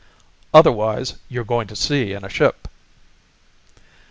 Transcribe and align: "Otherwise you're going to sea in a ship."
"Otherwise 0.51 1.13
you're 1.29 1.43
going 1.45 1.67
to 1.67 1.75
sea 1.75 2.13
in 2.13 2.25
a 2.25 2.27
ship." 2.27 2.67